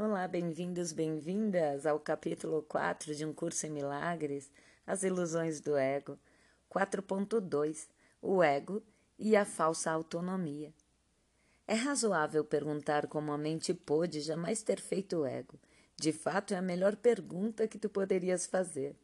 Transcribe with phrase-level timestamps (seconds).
[0.00, 4.48] Olá, bem-vindos, bem-vindas ao capítulo 4 de Um Curso em Milagres,
[4.86, 6.16] As Ilusões do Ego,
[6.70, 7.88] 4.2
[8.22, 8.80] O Ego
[9.18, 10.72] e a Falsa Autonomia.
[11.66, 15.58] É razoável perguntar como a mente pôde jamais ter feito o ego.
[15.96, 18.94] De fato, é a melhor pergunta que tu poderias fazer.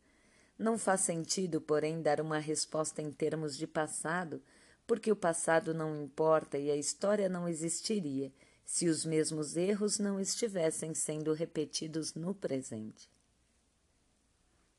[0.57, 4.41] Não faz sentido, porém, dar uma resposta em termos de passado,
[4.87, 8.31] porque o passado não importa e a história não existiria
[8.65, 13.11] se os mesmos erros não estivessem sendo repetidos no presente.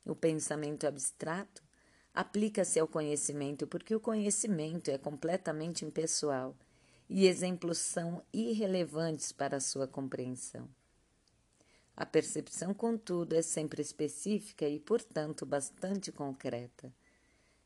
[0.04, 1.62] O pensamento abstrato
[2.14, 6.56] aplica-se ao conhecimento porque o conhecimento é completamente impessoal
[7.08, 10.68] e exemplos são irrelevantes para a sua compreensão.
[11.96, 16.92] A percepção, contudo, é sempre específica e, portanto, bastante concreta.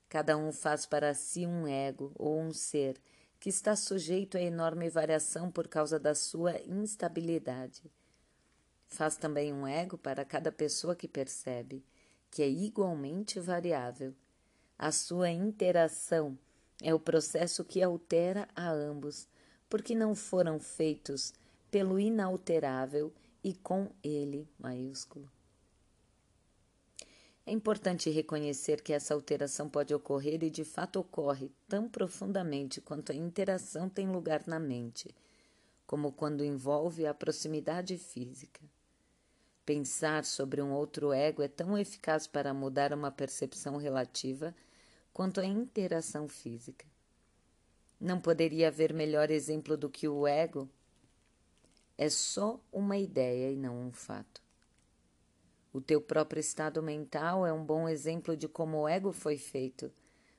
[0.08, 3.00] Cada um faz para si um ego ou um ser
[3.40, 7.90] que está sujeito a enorme variação por causa da sua instabilidade.
[8.86, 11.82] Faz também um ego para cada pessoa que percebe,
[12.30, 14.14] que é igualmente variável.
[14.78, 16.38] A sua interação
[16.82, 19.26] é o processo que altera a ambos,
[19.70, 21.32] porque não foram feitos
[21.70, 23.10] pelo inalterável
[23.42, 25.39] e com ele maiúsculo.
[27.50, 33.10] É importante reconhecer que essa alteração pode ocorrer e de fato ocorre tão profundamente quanto
[33.10, 35.12] a interação tem lugar na mente,
[35.84, 38.60] como quando envolve a proximidade física.
[39.66, 44.54] Pensar sobre um outro ego é tão eficaz para mudar uma percepção relativa
[45.12, 46.86] quanto a interação física.
[48.00, 50.70] Não poderia haver melhor exemplo do que o ego
[51.98, 54.40] é só uma ideia e não um fato.
[55.72, 59.92] O teu próprio estado mental é um bom exemplo de como o ego foi feito.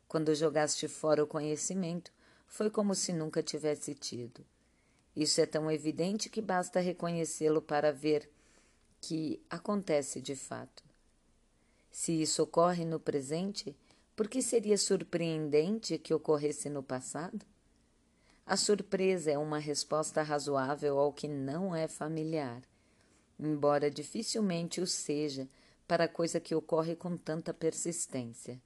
[0.06, 2.12] Quando jogaste fora o conhecimento,
[2.46, 4.46] foi como se nunca tivesse tido.
[5.16, 8.30] Isso é tão evidente que basta reconhecê-lo para ver
[9.00, 10.84] que acontece de fato.
[11.90, 13.74] Se isso ocorre no presente,
[14.18, 17.46] por que seria surpreendente que ocorresse no passado?
[18.46, 22.62] A surpresa é uma resposta razoável ao que não é familiar
[23.42, 25.50] embora dificilmente o seja
[25.88, 28.62] para coisa que ocorre com tanta persistência.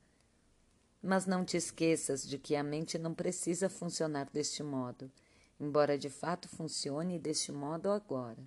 [1.02, 5.10] Mas não te esqueças de que a mente não precisa funcionar deste modo,
[5.60, 8.44] embora de fato funcione deste modo agora.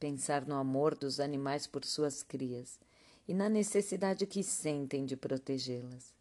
[0.00, 2.80] Pensar no amor dos animais por suas crias
[3.28, 6.12] e na necessidade que sentem de protegê-las.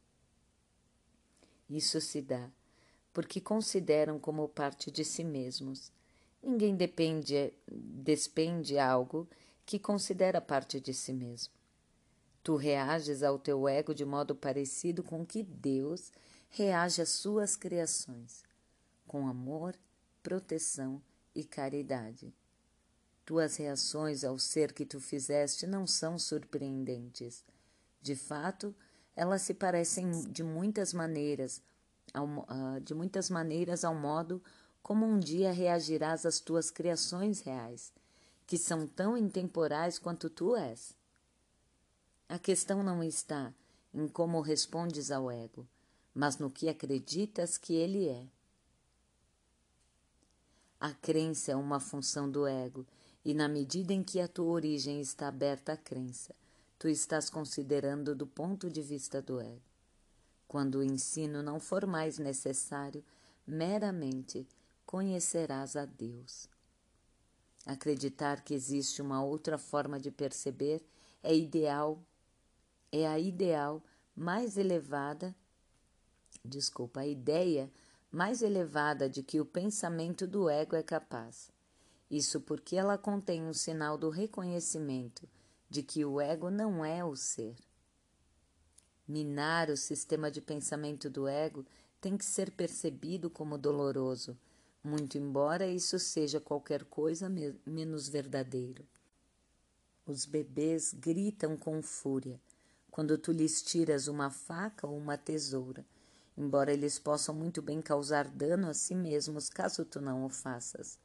[1.68, 2.50] Isso se dá
[3.12, 5.92] porque consideram como parte de si mesmos
[6.42, 9.28] Ninguém depende, despende algo
[9.66, 11.54] que considera parte de si mesmo.
[12.42, 16.12] Tu reages ao teu ego de modo parecido com que Deus
[16.50, 18.44] reage às suas criações,
[19.06, 19.76] com amor,
[20.24, 21.02] proteção
[21.36, 22.34] e caridade.
[23.26, 27.46] Tuas reações ao ser que tu fizeste não são surpreendentes.
[28.02, 28.74] De fato,
[29.16, 31.62] elas se parecem de muitas maneiras,
[32.14, 34.42] ao, uh, de muitas maneiras ao modo
[34.82, 37.92] como um dia reagirás às tuas criações reais,
[38.48, 40.94] que são tão intemporais quanto tu és.
[42.28, 43.54] A questão não está
[43.94, 45.68] em como respondes ao ego,
[46.14, 48.28] mas no que acreditas que ele é.
[50.80, 52.86] A crença é uma função do ego,
[53.24, 56.34] e na medida em que a tua origem está aberta à crença,
[56.78, 59.62] tu estás considerando do ponto de vista do ego.
[60.48, 63.04] Quando o ensino não for mais necessário,
[63.46, 64.48] meramente
[64.90, 66.50] conhecerás a Deus.
[67.64, 70.84] Acreditar que existe uma outra forma de perceber
[71.22, 72.04] é ideal,
[72.92, 73.84] é a ideal
[74.16, 75.36] mais elevada,
[76.44, 77.72] desculpa, a ideia
[78.12, 81.52] mais elevada de que o pensamento do ego é capaz.
[82.10, 85.30] Isso porque ela contém um sinal do reconhecimento
[85.70, 87.56] de que o ego não é o ser.
[89.08, 91.64] Minar o sistema de pensamento do ego
[92.02, 94.36] tem que ser percebido como doloroso
[94.84, 97.30] muito embora isso seja qualquer coisa
[97.66, 98.86] menos verdadeiro.
[100.06, 102.40] Os bebês gritam com fúria
[102.90, 105.86] quando tu lhes tiras uma faca ou uma tesoura,
[106.38, 110.98] embora eles possam muito bem causar dano a si mesmos caso tu não o faças.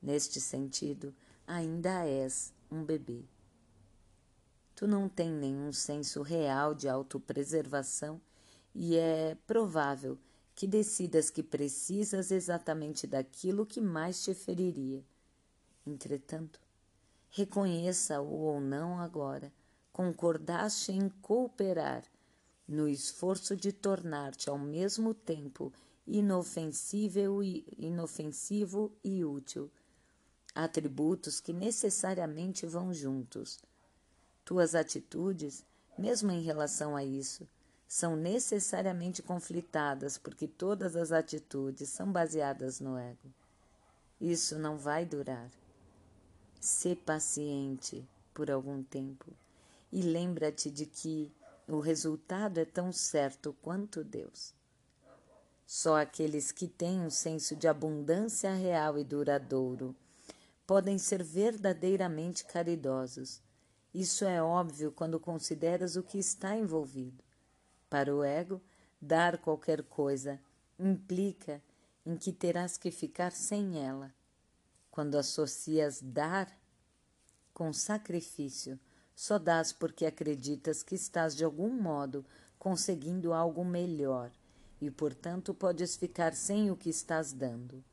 [0.00, 1.14] Neste sentido,
[1.46, 3.24] ainda és um bebê.
[4.74, 8.20] Tu não tem nenhum senso real de autopreservação
[8.72, 10.16] e é provável
[10.58, 15.04] que decidas que precisas exatamente daquilo que mais te feriria.
[15.86, 16.60] Entretanto,
[17.30, 19.52] reconheça-o ou não agora,
[19.92, 22.02] concordaste em cooperar
[22.66, 25.72] no esforço de tornar-te ao mesmo tempo
[26.04, 29.70] inofensível e inofensivo e útil.
[30.52, 33.60] atributos que necessariamente vão juntos.
[34.44, 35.64] Tuas atitudes,
[35.96, 37.46] mesmo em relação a isso,
[37.88, 43.32] são necessariamente conflitadas, porque todas as atitudes são baseadas no ego.
[44.20, 45.50] Isso não vai durar.
[46.60, 49.32] Sê paciente por algum tempo
[49.90, 51.32] e lembra-te de que
[51.66, 54.52] o resultado é tão certo quanto Deus.
[55.66, 59.96] Só aqueles que têm um senso de abundância real e duradouro
[60.66, 63.40] podem ser verdadeiramente caridosos.
[63.94, 67.27] Isso é óbvio quando consideras o que está envolvido.
[67.88, 68.60] Para o ego,
[69.00, 70.40] dar qualquer coisa
[70.78, 71.62] implica
[72.04, 74.14] em que terás que ficar sem ela.
[74.90, 76.50] Quando associas dar
[77.52, 78.78] com sacrifício,
[79.14, 82.24] só dás porque acreditas que estás de algum modo
[82.58, 84.30] conseguindo algo melhor
[84.80, 87.84] e, portanto, podes ficar sem o que estás dando.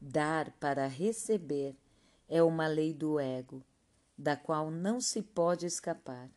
[0.00, 1.76] Dar para receber
[2.28, 3.64] é uma lei do ego,
[4.18, 6.28] da qual não se pode escapar.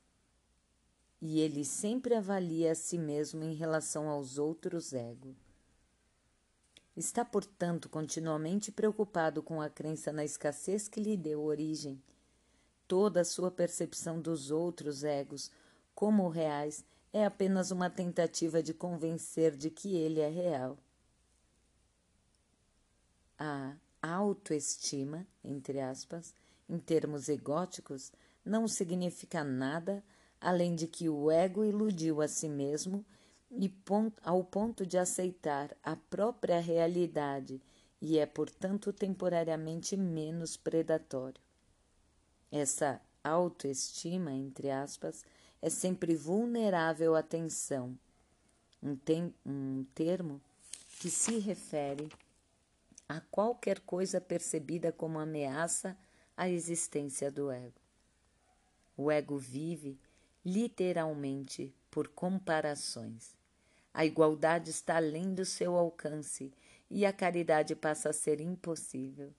[1.21, 5.35] E ele sempre avalia a si mesmo em relação aos outros ego.
[6.95, 12.01] Está, portanto, continuamente preocupado com a crença na escassez que lhe deu origem.
[12.87, 15.51] Toda a sua percepção dos outros egos
[15.93, 20.77] como reais é apenas uma tentativa de convencer de que ele é real.
[23.37, 26.33] A autoestima, entre aspas,
[26.67, 28.11] em termos egóticos,
[28.43, 30.03] não significa nada
[30.39, 33.05] além de que o ego iludiu a si mesmo
[33.51, 33.73] e
[34.23, 37.61] ao ponto de aceitar a própria realidade
[38.01, 41.41] e é, portanto, temporariamente menos predatório.
[42.51, 45.25] Essa autoestima, entre aspas,
[45.61, 47.97] é sempre vulnerável à tensão,
[48.81, 50.41] um, tem, um termo
[50.99, 52.07] que se refere
[53.07, 55.97] a qualquer coisa percebida como ameaça
[56.37, 57.81] à existência do ego.
[58.95, 59.99] O ego vive
[60.51, 63.35] literalmente por comparações.
[63.93, 66.51] A igualdade está além do seu alcance
[66.89, 69.33] e a caridade passa a ser impossível.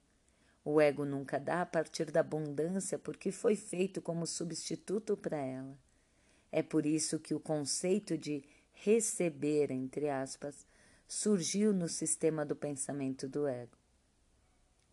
[0.63, 5.77] O ego nunca dá a partir da abundância porque foi feito como substituto para ela.
[6.51, 8.43] É por isso que o conceito de
[8.73, 10.65] receber, entre aspas,
[11.07, 13.77] surgiu no sistema do pensamento do ego.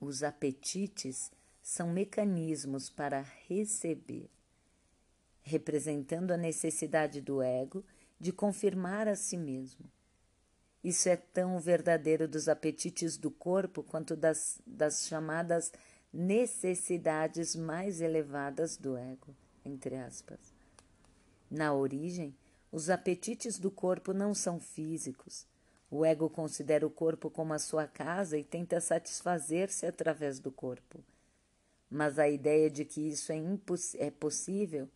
[0.00, 1.30] Os apetites
[1.62, 4.30] são mecanismos para receber,
[5.48, 7.84] representando a necessidade do ego
[8.20, 9.90] de confirmar a si mesmo.
[10.84, 15.72] Isso é tão verdadeiro dos apetites do corpo quanto das, das chamadas
[16.12, 19.34] necessidades mais elevadas do ego,
[19.64, 20.38] entre aspas.
[21.50, 22.34] Na origem,
[22.70, 25.46] os apetites do corpo não são físicos,
[25.90, 31.02] o ego considera o corpo como a sua casa e tenta satisfazer-se através do corpo.
[31.90, 33.40] Mas a ideia de que isso é,
[33.96, 34.88] é possível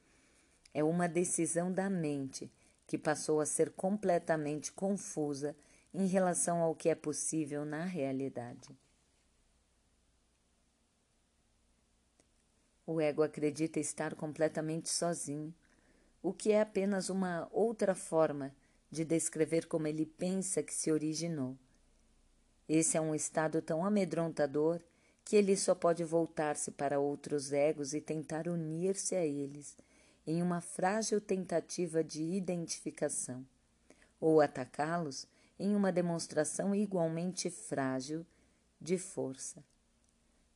[0.75, 2.51] é uma decisão da mente
[2.87, 5.57] que passou a ser completamente confusa
[5.95, 8.69] em relação ao que é possível na realidade.
[12.87, 15.55] O ego acredita estar completamente sozinho,
[16.23, 18.55] o que é apenas uma outra forma
[18.91, 21.57] de descrever como ele pensa que se originou.
[22.69, 24.81] Esse é um estado tão amedrontador
[25.25, 29.76] que ele só pode voltar-se para outros egos e tentar unir-se a eles
[30.26, 33.47] em uma frágil tentativa de identificação,
[34.21, 35.26] ou atacá-los
[35.59, 38.26] em uma demonstração igualmente frágil
[38.81, 39.64] de força.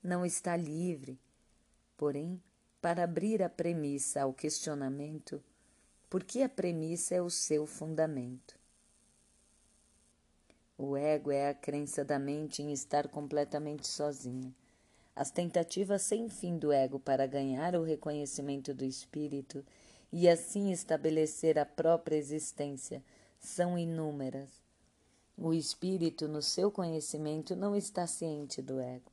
[0.02, 1.18] Não está livre,
[1.96, 2.42] porém,
[2.80, 5.42] para abrir a premissa ao questionamento
[6.08, 8.58] porque a premissa é o seu fundamento.
[10.78, 14.54] O ego é a crença da mente em estar completamente sozinha.
[15.16, 19.64] As tentativas sem fim do ego para ganhar o reconhecimento do espírito
[20.12, 23.02] e assim estabelecer a própria existência
[23.40, 24.62] são inúmeras.
[25.36, 29.10] O espírito, no seu conhecimento, não está ciente do ego.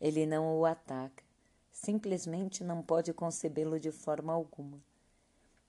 [0.00, 1.24] Ele não o ataca,
[1.72, 4.80] simplesmente não pode concebê-lo de forma alguma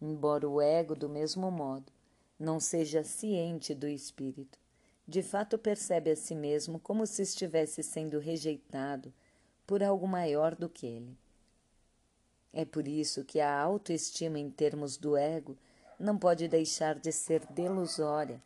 [0.02, 1.92] embora o ego, do mesmo modo,
[2.38, 4.60] não seja ciente do espírito.
[5.08, 9.14] De fato, percebe a si mesmo como se estivesse sendo rejeitado
[9.66, 11.18] por algo maior do que ele.
[12.54, 15.58] É por isso que a autoestima em termos do ego
[16.00, 18.42] não pode deixar de ser delusória.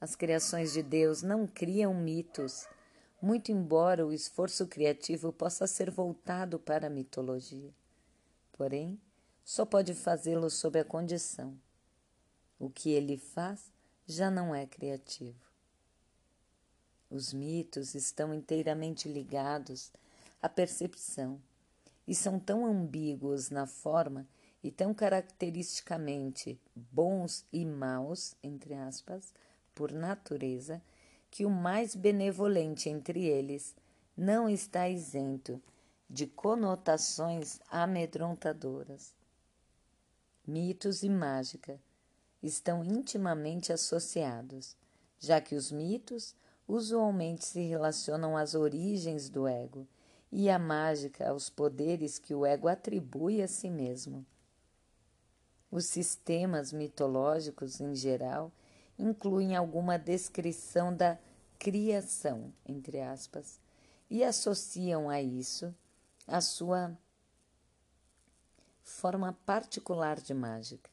[0.00, 2.66] As criações de Deus não criam mitos,
[3.20, 7.72] muito embora o esforço criativo possa ser voltado para a mitologia.
[8.52, 9.00] Porém,
[9.44, 11.58] só pode fazê-lo sob a condição.
[12.58, 13.70] O que ele faz
[14.06, 15.38] já não é criativo.
[17.10, 19.92] Os mitos estão inteiramente ligados
[20.40, 21.40] à percepção
[22.06, 24.26] e são tão ambíguos na forma
[24.62, 29.32] e tão caracteristicamente bons e maus, entre aspas,
[29.74, 30.82] por natureza,
[31.30, 33.74] que o mais benevolente entre eles
[34.16, 35.60] não está isento
[36.08, 39.12] de conotações amedrontadoras.
[40.46, 41.80] Mitos e mágica
[42.42, 44.76] estão intimamente associados,
[45.18, 46.34] já que os mitos
[46.66, 49.86] usualmente se relacionam às origens do ego
[50.32, 54.24] e a mágica aos poderes que o ego atribui a si mesmo.
[55.70, 58.52] Os sistemas mitológicos, em geral,
[58.98, 61.18] incluem alguma descrição da
[61.58, 63.60] criação, entre aspas,
[64.08, 65.74] e associam a isso
[66.26, 66.96] a sua
[68.82, 70.90] forma particular de mágica,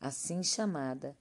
[0.00, 1.16] assim chamada,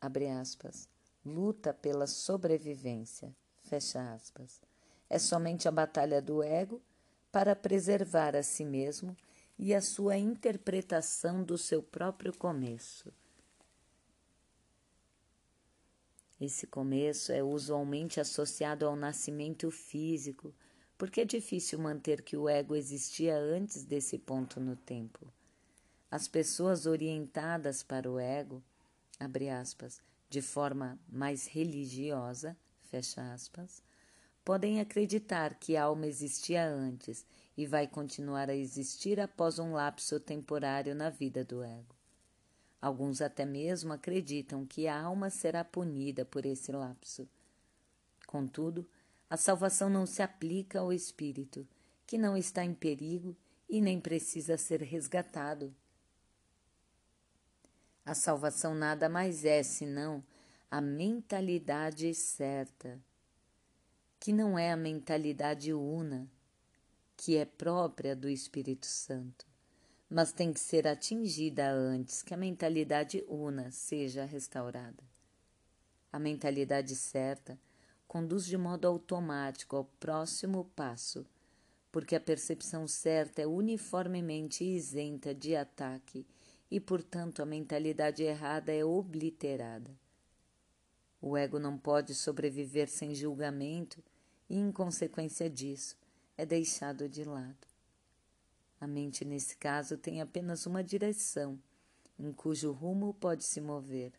[0.00, 0.88] abre aspas,
[1.24, 3.34] luta pela sobrevivência,
[3.64, 4.60] fecha aspas.
[5.08, 6.80] É somente a batalha do ego
[7.30, 9.16] para preservar a si mesmo
[9.58, 13.12] e a sua interpretação do seu próprio começo.
[16.40, 20.54] Esse começo é usualmente associado ao nascimento físico,
[20.96, 25.30] porque é difícil manter que o ego existia antes desse ponto no tempo.
[26.10, 28.62] As pessoas orientadas para o ego,
[29.18, 30.00] abre aspas,
[30.30, 33.82] de forma mais religiosa, fecha aspas,
[34.44, 40.20] podem acreditar que a alma existia antes e vai continuar a existir após um lapso
[40.20, 41.96] temporário na vida do ego.
[42.80, 47.28] Alguns até mesmo acreditam que a alma será punida por esse lapso.
[48.26, 48.88] Contudo,
[49.28, 51.66] a salvação não se aplica ao espírito,
[52.06, 53.36] que não está em perigo
[53.68, 55.74] e nem precisa ser resgatado.
[58.10, 60.20] A salvação nada mais é senão
[60.68, 62.98] a mentalidade certa,
[64.18, 66.28] que não é a mentalidade una,
[67.16, 69.46] que é própria do Espírito Santo
[70.10, 75.04] mas tem que ser atingida antes que a mentalidade una seja restaurada.
[76.12, 77.56] A mentalidade certa
[78.08, 81.24] conduz de modo automático ao próximo passo,
[81.92, 86.26] porque a percepção certa é uniformemente isenta de ataque
[86.70, 89.90] e, portanto, a mentalidade errada é obliterada.
[91.20, 94.02] O ego não pode sobreviver sem julgamento
[94.48, 95.96] e, em consequência disso,
[96.36, 97.66] é deixado de lado.
[98.80, 101.60] A mente, nesse caso, tem apenas uma direção,
[102.18, 104.12] em cujo rumo pode se mover.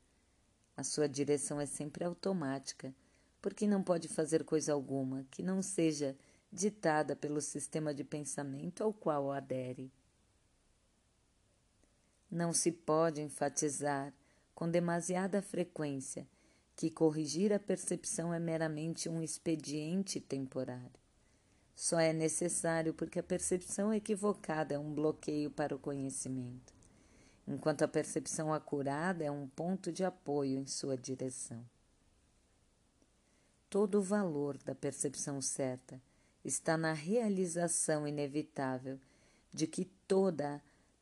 [0.77, 2.93] A sua direção é sempre automática,
[3.41, 6.15] porque não pode fazer coisa alguma que não seja
[6.51, 9.91] ditada pelo sistema de pensamento ao qual adere.
[12.31, 14.13] Não se pode enfatizar
[14.55, 16.25] com demasiada frequência
[16.75, 21.01] que corrigir a percepção é meramente um expediente temporário
[21.81, 26.73] só é necessário porque a percepção equivocada é um bloqueio para o conhecimento,
[27.47, 31.65] enquanto a percepção acurada é um ponto de apoio em sua direção.
[33.67, 35.99] Todo o valor da percepção certa
[36.45, 38.99] está na realização inevitável
[39.51, 40.61] de que toda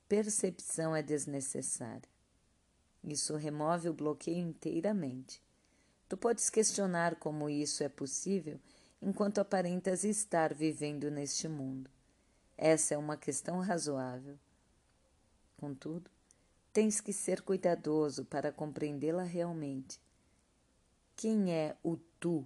[0.10, 2.10] percepção é desnecessária.
[3.04, 5.39] Isso remove o bloqueio inteiramente.
[6.10, 8.60] Tu podes questionar como isso é possível
[9.00, 11.89] enquanto aparentas estar vivendo neste mundo.
[12.58, 14.38] Essa é uma questão razoável.
[15.56, 16.10] Contudo,
[16.74, 20.01] tens que ser cuidadoso para compreendê-la realmente.
[21.16, 22.46] Quem é o tu,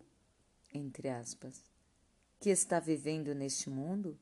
[0.74, 1.64] entre aspas,
[2.42, 4.20] que está vivendo neste mundo?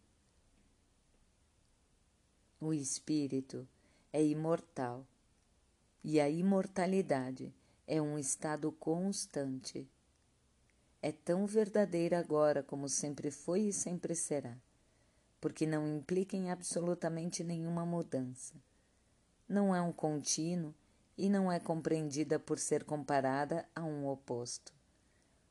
[2.64, 3.68] O espírito
[4.14, 5.04] é imortal
[6.04, 7.52] e a imortalidade
[7.88, 9.90] é um estado constante
[11.02, 14.56] é tão verdadeira agora como sempre foi e sempre será,
[15.40, 18.54] porque não implica em absolutamente nenhuma mudança.
[19.50, 20.72] Não é um contínuo
[21.18, 24.72] e não é compreendida por ser comparada a um oposto.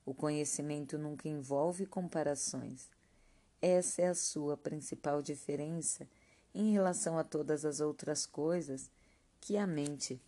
[0.06, 2.88] O conhecimento nunca envolve comparações.
[3.60, 6.08] Essa é a sua principal diferença
[6.54, 8.90] em relação a todas as outras coisas
[9.40, 10.20] que a mente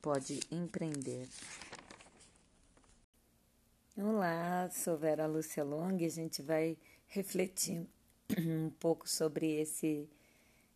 [0.00, 1.28] pode empreender.
[3.96, 6.76] Olá, sou Vera Lúcia Long e a gente vai
[7.08, 7.86] refletir
[8.38, 10.08] um pouco sobre esse,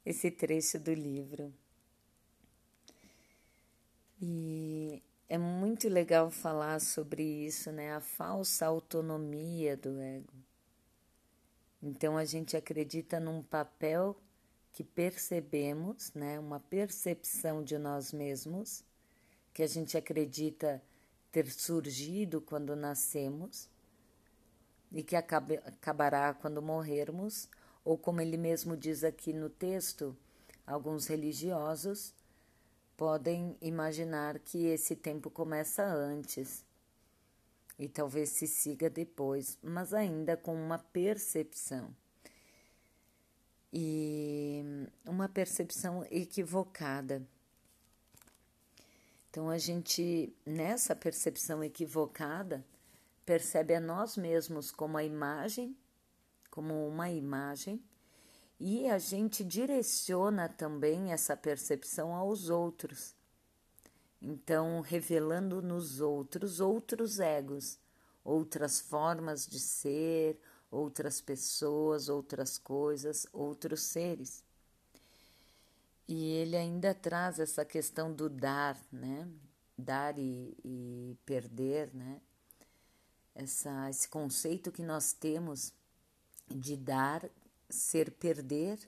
[0.04, 1.52] esse trecho do livro.
[4.23, 7.92] E é muito legal falar sobre isso, né?
[7.95, 10.35] A falsa autonomia do ego.
[11.83, 14.16] Então a gente acredita num papel
[14.73, 16.39] que percebemos, né?
[16.39, 18.85] Uma percepção de nós mesmos,
[19.53, 20.83] que a gente acredita
[21.33, 23.69] ter surgido quando nascemos,
[24.93, 27.49] e que acabe, acabará quando morrermos,
[27.85, 30.17] ou como ele mesmo diz aqui no texto,
[30.67, 32.12] alguns religiosos
[32.97, 36.65] podem imaginar que esse tempo começa antes
[37.79, 41.95] e talvez se siga depois, mas ainda com uma percepção.
[43.73, 44.65] E
[45.07, 47.23] uma percepção equivocada.
[49.31, 52.65] Então a gente, nessa percepção equivocada,
[53.25, 55.77] percebe a nós mesmos como a imagem,
[56.50, 57.81] como uma imagem,
[58.59, 63.15] e a gente direciona também essa percepção aos outros.
[64.21, 67.79] Então, revelando nos outros outros egos,
[68.23, 70.39] outras formas de ser,
[70.71, 74.45] outras pessoas, outras coisas, outros seres.
[76.09, 79.29] E ele ainda traz essa questão do dar, né?
[79.77, 82.21] Dar e, e perder, né?
[83.35, 85.73] essa, esse conceito que nós temos
[86.49, 87.29] de dar,
[87.69, 88.79] ser perder,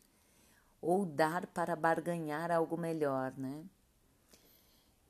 [0.80, 3.64] ou dar para barganhar algo melhor, né?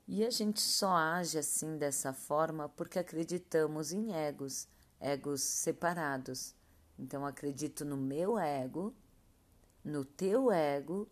[0.07, 4.67] E a gente só age assim dessa forma porque acreditamos em egos,
[4.99, 6.53] egos separados.
[6.97, 8.93] Então acredito no meu ego,
[9.83, 11.07] no teu ego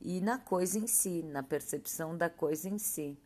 [0.00, 3.18] e na coisa em si, na percepção da coisa em si.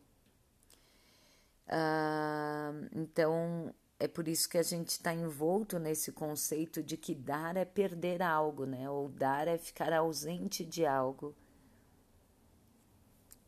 [1.67, 7.57] Ah, então é por isso que a gente está envolto nesse conceito de que dar
[7.57, 8.89] é perder algo, né?
[8.89, 11.35] Ou dar é ficar ausente de algo.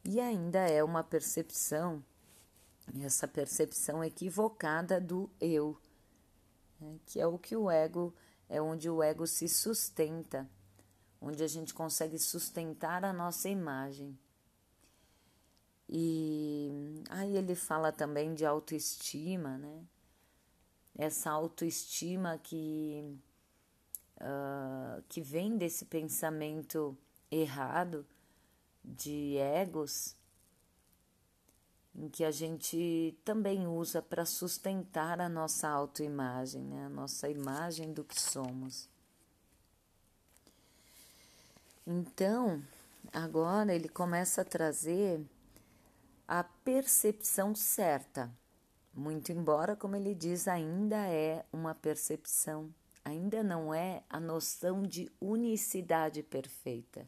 [0.04, 2.04] E ainda é uma percepção,
[3.02, 5.80] essa percepção equivocada do eu,
[6.82, 7.00] né?
[7.06, 8.14] que é o que o ego,
[8.50, 10.50] é onde o ego se sustenta,
[11.22, 14.18] onde a gente consegue sustentar a nossa imagem.
[15.88, 19.86] E aí ele fala também de autoestima, né?
[20.96, 23.18] essa autoestima que,
[24.18, 26.98] uh, que vem desse pensamento
[27.30, 28.06] errado
[28.84, 30.16] de egos,
[32.12, 36.86] que a gente também usa para sustentar a nossa autoimagem, né?
[36.86, 38.90] a nossa imagem do que somos.
[41.86, 42.62] Então,
[43.12, 45.22] agora ele começa a trazer
[46.28, 48.32] a percepção certa
[48.94, 52.74] muito embora, como ele diz, ainda é uma percepção,
[53.06, 57.08] ainda não é a noção de unicidade perfeita,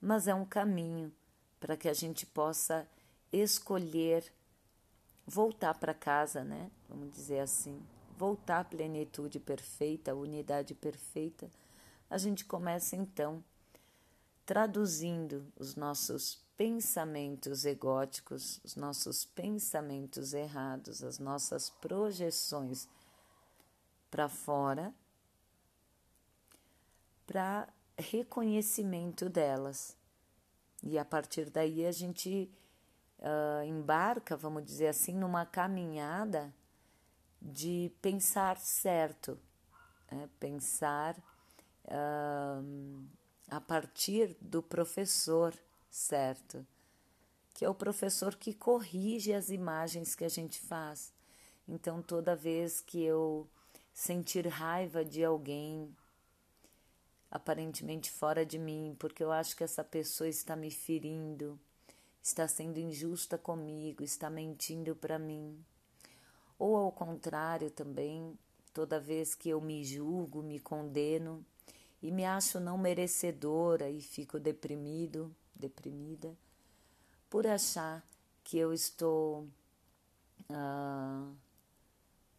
[0.00, 1.12] mas é um caminho
[1.58, 2.88] para que a gente possa
[3.32, 4.32] escolher
[5.26, 6.70] voltar para casa, né?
[6.88, 7.80] Vamos dizer assim,
[8.18, 11.50] voltar à plenitude perfeita, à unidade perfeita.
[12.08, 13.42] A gente começa então
[14.44, 22.88] traduzindo os nossos pensamentos egóticos, os nossos pensamentos errados, as nossas projeções
[24.10, 24.92] para fora,
[27.26, 29.96] para reconhecimento delas.
[30.82, 32.50] E a partir daí a gente
[33.20, 36.52] uh, embarca, vamos dizer assim, numa caminhada
[37.40, 39.38] de pensar certo,
[40.10, 40.28] né?
[40.38, 41.16] pensar
[41.86, 43.04] uh,
[43.48, 45.54] a partir do professor
[45.90, 46.64] certo?
[47.52, 51.12] Que é o professor que corrige as imagens que a gente faz.
[51.68, 53.48] Então, toda vez que eu
[53.92, 55.94] sentir raiva de alguém,
[57.30, 61.60] aparentemente fora de mim, porque eu acho que essa pessoa está me ferindo,
[62.22, 65.58] está sendo injusta comigo, está mentindo para mim.
[66.58, 68.38] Ou ao contrário também,
[68.72, 71.44] toda vez que eu me julgo, me condeno
[72.02, 76.36] e me acho não merecedora e fico deprimido, deprimida,
[77.28, 78.04] por achar
[78.44, 79.46] que eu estou.
[80.50, 81.34] Uh,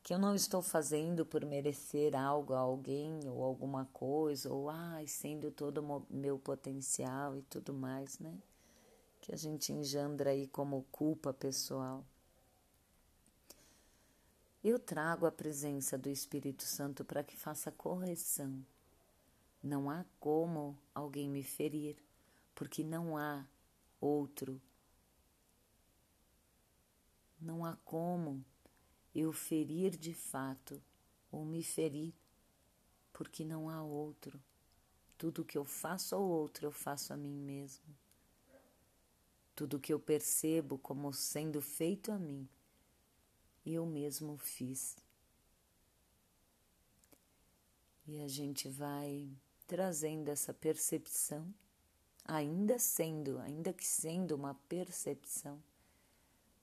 [0.04, 5.08] que eu não estou fazendo por merecer algo a alguém ou alguma coisa, ou ai,
[5.08, 8.36] sendo todo o meu potencial e tudo mais, né?
[9.22, 12.04] Que a gente engendra aí como culpa pessoal.
[14.64, 18.66] Eu trago a presença do Espírito Santo para que faça correção.
[19.64, 21.96] Não há como alguém me ferir
[22.62, 23.46] porque não há
[24.00, 24.62] outro.
[27.40, 28.46] Não há como
[29.16, 30.82] eu ferir de fato
[31.32, 32.14] ou me ferir,
[33.12, 34.40] porque não há outro.
[35.18, 38.01] Tudo que eu faço ao outro, eu faço a mim mesmo.
[39.56, 42.48] Tudo que eu percebo como sendo feito a mim,
[43.66, 44.96] eu mesmo fiz.
[48.08, 49.30] E a gente vai
[49.68, 51.54] trazendo essa percepção
[52.26, 55.62] ainda sendo, ainda que sendo uma percepção,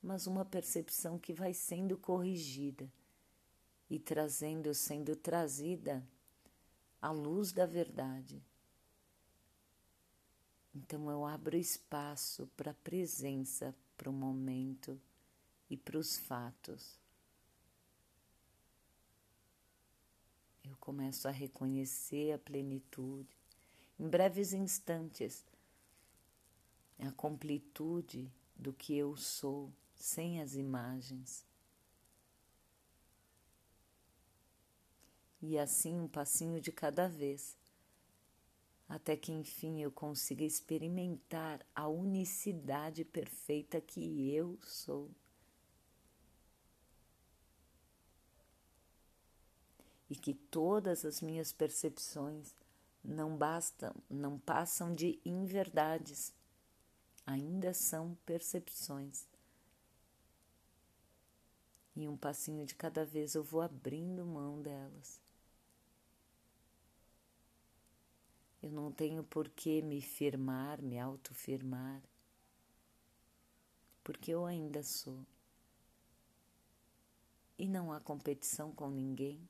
[0.03, 2.90] mas uma percepção que vai sendo corrigida
[3.90, 6.07] e trazendo, sendo trazida
[7.01, 8.42] a luz da verdade.
[10.79, 14.99] Então eu abro espaço para a presença, para o momento
[15.69, 16.97] e para os fatos.
[20.64, 23.37] Eu começo a reconhecer a plenitude.
[23.99, 25.45] Em breves instantes,
[27.01, 31.45] a completude do que eu sou, sem as imagens.
[35.43, 37.57] E assim um passinho de cada vez,
[38.88, 45.11] até que enfim eu consiga experimentar a unicidade perfeita que eu sou.
[50.09, 52.55] E que todas as minhas percepções
[53.05, 56.33] não bastam, não passam de inverdades,
[57.27, 59.27] ainda são percepções.
[61.94, 65.20] E um passinho de cada vez eu vou abrindo mão delas.
[68.68, 72.02] Eu não tenho por que me firmar, me autofirmar,
[74.04, 75.24] porque eu ainda sou.
[77.59, 79.40] E não há competição com ninguém.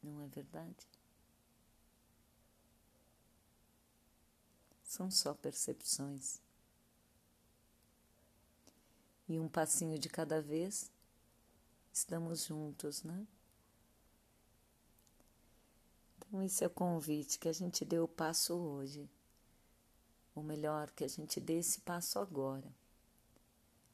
[0.00, 0.86] Não é verdade?
[4.84, 6.40] São só percepções.
[9.28, 10.92] E um passinho de cada vez,
[11.92, 13.26] estamos juntos, né?
[16.30, 19.10] Então, esse é o convite que a gente deu o passo hoje.
[20.32, 22.72] Ou melhor, que a gente dê esse passo agora.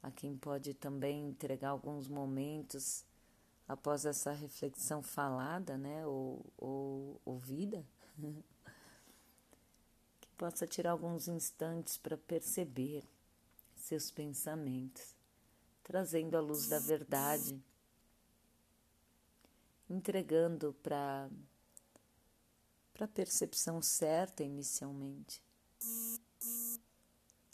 [0.02, 3.06] A quem pode também entregar alguns momentos
[3.66, 7.82] após essa reflexão falada, né, ou, ou ouvida,
[10.20, 13.02] que possa tirar alguns instantes para perceber
[13.74, 15.16] seus pensamentos,
[15.82, 17.58] trazendo a luz da verdade,
[19.88, 21.30] entregando para
[22.96, 25.44] para a percepção certa inicialmente.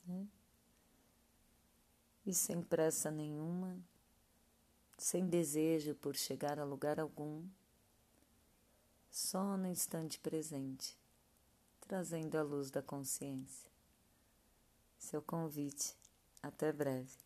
[0.06, 0.28] Né?
[2.24, 3.76] E sem pressa nenhuma,
[4.96, 7.44] sem desejo por chegar a lugar algum,
[9.10, 10.96] só no instante presente,
[11.80, 13.68] trazendo a luz da consciência.
[14.96, 15.96] Seu convite.
[16.40, 17.18] Até breve.